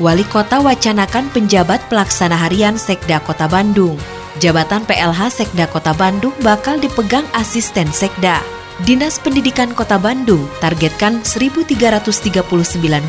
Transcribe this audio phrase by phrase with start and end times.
[0.00, 4.00] Wali Kota wacanakan penjabat pelaksana harian Sekda Kota Bandung.
[4.40, 8.40] Jabatan PLH Sekda Kota Bandung bakal dipegang asisten Sekda.
[8.88, 12.08] Dinas Pendidikan Kota Bandung targetkan 1.339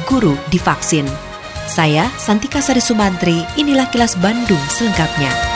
[0.04, 1.08] guru divaksin.
[1.72, 5.51] Saya Santika Sari Sumantri, inilah kilas Bandung selengkapnya.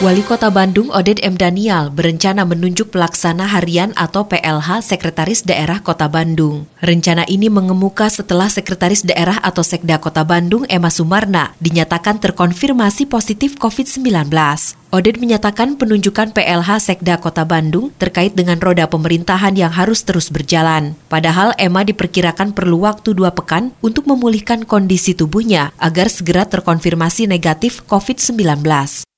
[0.00, 1.36] Wali Kota Bandung Oded M.
[1.36, 6.64] Daniel berencana menunjuk pelaksana harian atau PLH Sekretaris Daerah Kota Bandung.
[6.80, 13.60] Rencana ini mengemuka setelah Sekretaris Daerah atau Sekda Kota Bandung Emma Sumarna dinyatakan terkonfirmasi positif
[13.60, 14.79] COVID-19.
[14.90, 20.98] Oded menyatakan penunjukan PLH Sekda Kota Bandung terkait dengan roda pemerintahan yang harus terus berjalan.
[21.06, 27.86] Padahal Emma diperkirakan perlu waktu dua pekan untuk memulihkan kondisi tubuhnya agar segera terkonfirmasi negatif
[27.86, 28.66] COVID-19.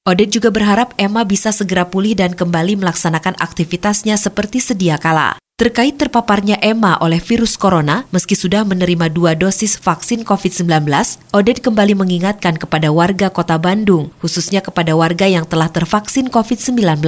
[0.05, 5.42] Odet juga berharap Emma bisa segera pulih dan kembali melaksanakan aktivitasnya seperti sedia kala.
[5.63, 10.91] Terkait terpaparnya Emma oleh virus corona, meski sudah menerima dua dosis vaksin COVID-19,
[11.31, 16.99] Oded kembali mengingatkan kepada warga kota Bandung, khususnya kepada warga yang telah tervaksin COVID-19.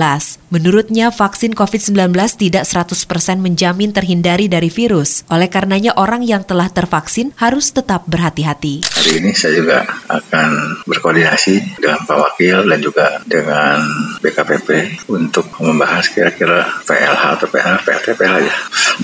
[0.55, 5.27] Menurutnya, vaksin COVID-19 tidak 100% menjamin terhindari dari virus.
[5.35, 8.87] Oleh karenanya, orang yang telah tervaksin harus tetap berhati-hati.
[8.87, 13.83] Hari ini saya juga akan berkoordinasi dengan Pak Wakil dan juga dengan
[14.23, 18.57] BKPP untuk membahas kira-kira PLH atau PLH, PLT, PLH ya.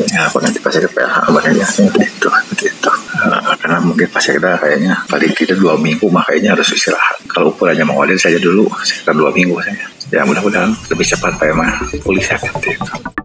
[0.07, 2.91] Ya apa nanti pas ada PH makanya itu seperti itu
[3.27, 7.19] uh, karena mungkin pas ada kayaknya paling tidak dua minggu makanya harus istirahat.
[7.27, 11.71] Kalau ukurannya mau saja dulu sekitar dua minggu saja ya mudah-mudahan lebih cepat Pak Emma
[12.03, 13.20] pulih seperti itu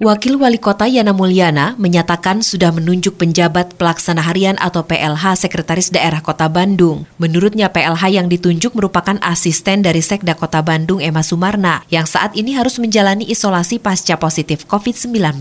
[0.00, 6.24] Wakil Wali Kota Yana Mulyana menyatakan sudah menunjuk penjabat pelaksana harian atau PLH Sekretaris Daerah
[6.24, 7.04] Kota Bandung.
[7.20, 12.56] Menurutnya PLH yang ditunjuk merupakan asisten dari Sekda Kota Bandung Emma Sumarna yang saat ini
[12.56, 15.36] harus menjalani isolasi pasca positif COVID-19.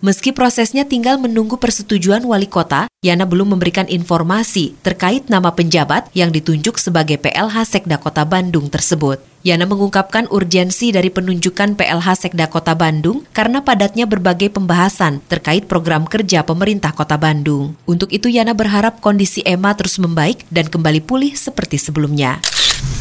[0.00, 6.32] Meski prosesnya tinggal menunggu persetujuan Wali Kota, Yana belum memberikan informasi terkait nama penjabat yang
[6.32, 9.20] ditunjuk sebagai PLH Sekda Kota Bandung tersebut.
[9.40, 16.06] Yana mengungkapkan urgensi dari penunjukan PLH Sekda Kota Bandung karena padatnya berbagai pembahasan terkait program
[16.06, 17.74] kerja pemerintah Kota Bandung.
[17.90, 22.38] Untuk itu Yana berharap kondisi Emma terus membaik dan kembali pulih seperti sebelumnya.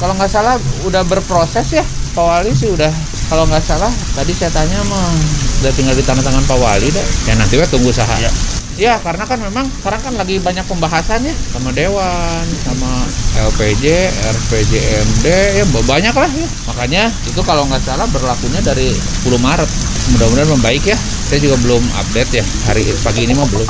[0.02, 0.58] Kalau nggak salah
[0.90, 1.86] udah berproses ya,
[2.18, 2.90] Pak Wali sih udah.
[3.30, 5.14] Kalau nggak salah tadi saya tanya mah
[5.62, 7.06] udah tinggal di tangan-tangan Pak Wali deh.
[7.30, 8.16] Ya nanti kita tunggu usaha.
[8.18, 8.34] Ya.
[8.80, 13.04] Ya karena kan memang sekarang kan lagi banyak pembahasan ya sama Dewan, sama
[13.52, 15.28] LPJ, RPJMD,
[15.60, 16.48] ya banyak lah ya.
[16.72, 19.68] Makanya itu kalau nggak salah berlakunya dari 10 Maret.
[20.16, 20.98] Mudah-mudahan membaik ya.
[21.28, 23.68] Saya juga belum update ya hari pagi ini mah belum.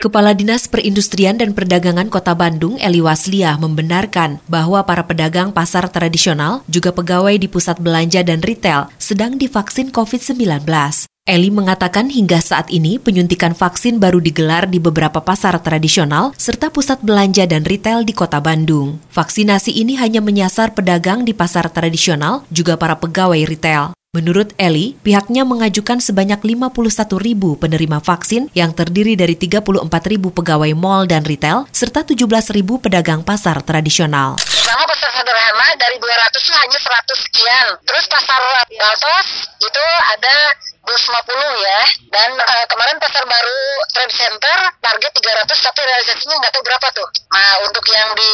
[0.00, 6.64] Kepala Dinas Perindustrian dan Perdagangan Kota Bandung, Eli Waslia, membenarkan bahwa para pedagang pasar tradisional,
[6.72, 10.64] juga pegawai di pusat belanja dan retail, sedang divaksin COVID-19.
[11.30, 16.98] Eli mengatakan hingga saat ini penyuntikan vaksin baru digelar di beberapa pasar tradisional serta pusat
[17.06, 18.98] belanja dan retail di kota Bandung.
[19.14, 23.94] Vaksinasi ini hanya menyasar pedagang di pasar tradisional, juga para pegawai retail.
[24.10, 30.74] Menurut Eli, pihaknya mengajukan sebanyak 51 ribu penerima vaksin yang terdiri dari 34 ribu pegawai
[30.74, 34.34] mall dan retail, serta 17 ribu pedagang pasar tradisional.
[34.42, 37.66] Pertama pasar sederhana dari 200 hanya 100 sekian.
[37.86, 39.28] Terus pasar Baltos
[39.62, 40.34] itu ada
[40.84, 41.82] 250 ya.
[42.10, 43.60] Dan uh, kemarin pasar baru
[43.94, 47.08] Trade Center target 300 tapi realisasinya nggak tahu berapa tuh.
[47.30, 48.32] Nah untuk yang di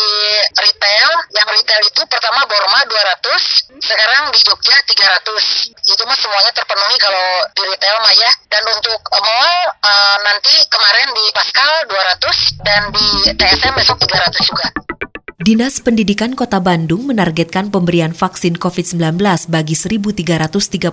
[0.57, 5.75] retail, yang retail itu pertama Borma 200, sekarang di Jogja 300.
[5.87, 8.31] Itu mah semuanya terpenuhi kalau di retail mah ya.
[8.49, 14.67] Dan untuk mall uh, nanti kemarin di Pascal 200 dan di TSM besok 300 juga.
[15.47, 20.91] Dinas Pendidikan Kota Bandung menargetkan pemberian vaksin COVID-19 bagi 1.339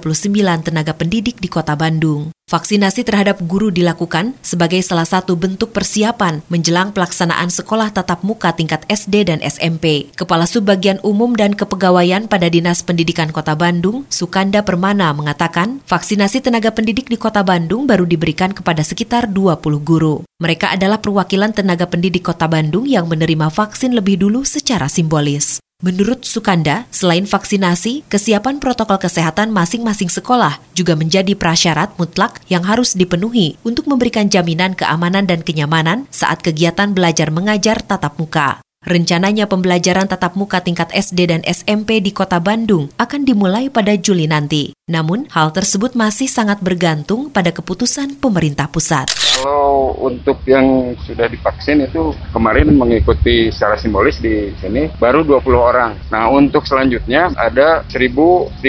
[0.61, 2.29] tenaga pendidik di Kota Bandung.
[2.53, 8.85] Vaksinasi terhadap guru dilakukan sebagai salah satu bentuk persiapan menjelang pelaksanaan sekolah tatap muka tingkat
[8.93, 10.13] SD dan SMP.
[10.13, 16.69] Kepala Subbagian Umum dan Kepegawaian pada Dinas Pendidikan Kota Bandung, Sukanda Permana mengatakan, vaksinasi tenaga
[16.69, 20.21] pendidik di Kota Bandung baru diberikan kepada sekitar 20 guru.
[20.37, 25.57] Mereka adalah perwakilan tenaga pendidik Kota Bandung yang menerima vaksin lebih dulu secara simbolis.
[25.83, 32.95] Menurut Sukanda, selain vaksinasi, kesiapan protokol kesehatan masing-masing sekolah juga menjadi prasyarat mutlak yang harus
[32.95, 38.62] dipenuhi untuk memberikan jaminan keamanan dan kenyamanan saat kegiatan belajar mengajar tatap muka.
[38.83, 44.27] Rencananya pembelajaran tatap muka tingkat SD dan SMP di Kota Bandung akan dimulai pada Juli
[44.27, 44.75] nanti.
[44.91, 49.07] Namun, hal tersebut masih sangat bergantung pada keputusan pemerintah pusat.
[49.39, 55.95] Kalau untuk yang sudah divaksin itu kemarin mengikuti secara simbolis di sini baru 20 orang.
[56.11, 58.59] Nah, untuk selanjutnya ada 1.339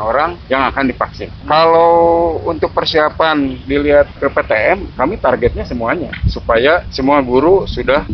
[0.00, 1.28] orang yang akan divaksin.
[1.44, 8.05] Kalau untuk persiapan dilihat ke PTM, kami targetnya semuanya supaya semua guru sudah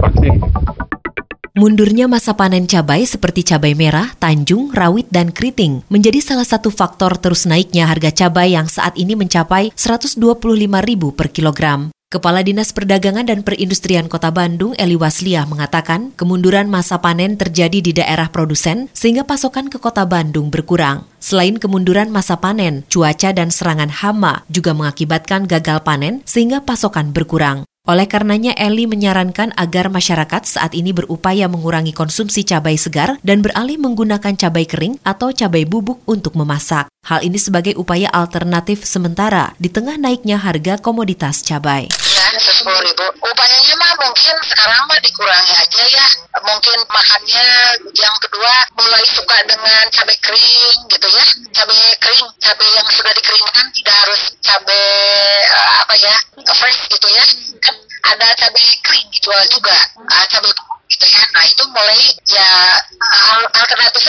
[0.00, 0.40] vaksin.
[1.58, 7.18] Mundurnya masa panen cabai seperti cabai merah, tanjung, rawit, dan keriting menjadi salah satu faktor
[7.18, 11.90] terus naiknya harga cabai yang saat ini mencapai Rp125.000 per kilogram.
[12.08, 17.92] Kepala Dinas Perdagangan dan Perindustrian Kota Bandung, Eli Wasliah, mengatakan kemunduran masa panen terjadi di
[17.92, 21.04] daerah produsen sehingga pasokan ke Kota Bandung berkurang.
[21.20, 27.67] Selain kemunduran masa panen, cuaca dan serangan hama juga mengakibatkan gagal panen sehingga pasokan berkurang.
[27.88, 33.80] Oleh karenanya Eli menyarankan agar masyarakat saat ini berupaya mengurangi konsumsi cabai segar dan beralih
[33.80, 36.92] menggunakan cabai kering atau cabai bubuk untuk memasak.
[37.08, 41.88] Hal ini sebagai upaya alternatif sementara di tengah naiknya harga komoditas cabai.
[41.88, 43.08] Ya, sepuluh ribu.
[43.24, 46.06] Upayanya mah mungkin sekarang mah dikurangi aja ya.
[46.44, 47.48] Mungkin makannya
[47.96, 51.24] yang kedua mulai suka dengan cabai kering gitu ya.
[51.56, 52.68] Cabai kering, cabai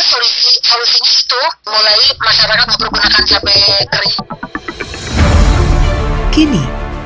[0.10, 3.62] solusi solusinya itu mulai masyarakat mempergunakan cabai
[3.94, 4.18] kering
[6.34, 6.64] kini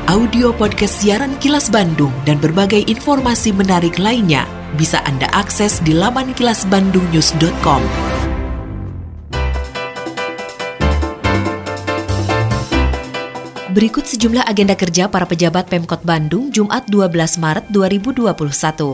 [0.07, 4.47] audio podcast siaran Kilas Bandung dan berbagai informasi menarik lainnya
[4.79, 7.81] bisa Anda akses di laman kilasbandungnews.com.
[13.73, 18.29] Berikut sejumlah agenda kerja para pejabat Pemkot Bandung Jumat 12 Maret 2021.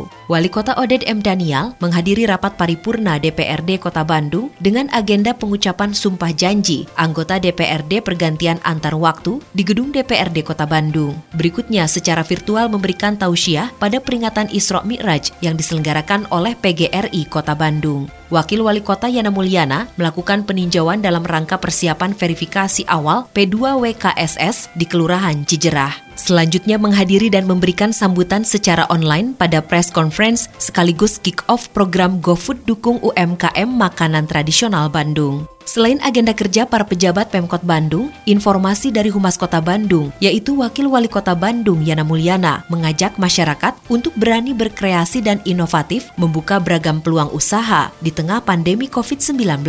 [0.08, 1.20] Wali Kota Oded M.
[1.20, 8.56] Daniel menghadiri rapat paripurna DPRD Kota Bandung dengan agenda pengucapan sumpah janji anggota DPRD pergantian
[8.64, 11.12] antar waktu di gedung DPRD Kota Bandung.
[11.36, 18.08] Berikutnya secara virtual memberikan tausiah pada peringatan Isra Mi'raj yang diselenggarakan oleh PGRI Kota Bandung.
[18.30, 25.42] Wakil Wali Kota Yana Mulyana melakukan peninjauan dalam rangka persiapan verifikasi awal P2WKSS di Kelurahan
[25.50, 26.09] Cijerah.
[26.20, 33.00] Selanjutnya menghadiri dan memberikan sambutan secara online pada press conference sekaligus kick-off program GoFood Dukung
[33.00, 35.48] UMKM Makanan Tradisional Bandung.
[35.64, 41.08] Selain agenda kerja para pejabat Pemkot Bandung, informasi dari Humas Kota Bandung, yaitu Wakil Wali
[41.08, 47.94] Kota Bandung Yana Mulyana, mengajak masyarakat untuk berani berkreasi dan inovatif membuka beragam peluang usaha
[48.02, 49.62] di tengah pandemi COVID-19,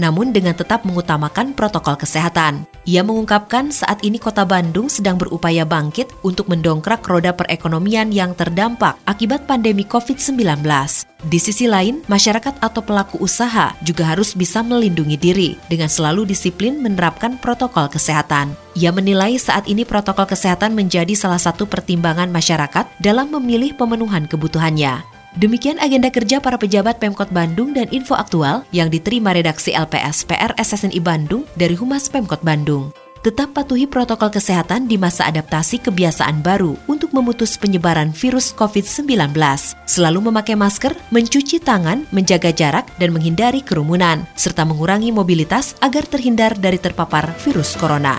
[0.00, 2.71] namun dengan tetap mengutamakan protokol kesehatan.
[2.82, 8.98] Ia mengungkapkan saat ini Kota Bandung sedang berupaya bangkit untuk mendongkrak roda perekonomian yang terdampak
[9.06, 10.66] akibat pandemi COVID-19.
[11.22, 16.82] Di sisi lain, masyarakat atau pelaku usaha juga harus bisa melindungi diri dengan selalu disiplin
[16.82, 18.58] menerapkan protokol kesehatan.
[18.74, 25.11] Ia menilai saat ini protokol kesehatan menjadi salah satu pertimbangan masyarakat dalam memilih pemenuhan kebutuhannya.
[25.32, 30.52] Demikian agenda kerja para pejabat Pemkot Bandung dan info aktual yang diterima redaksi LPS PR
[30.60, 32.92] SSNI Bandung dari Humas Pemkot Bandung
[33.22, 39.30] tetap patuhi protokol kesehatan di masa adaptasi kebiasaan baru untuk memutus penyebaran virus COVID-19.
[39.86, 46.58] Selalu memakai masker, mencuci tangan, menjaga jarak, dan menghindari kerumunan, serta mengurangi mobilitas agar terhindar
[46.58, 48.18] dari terpapar virus corona.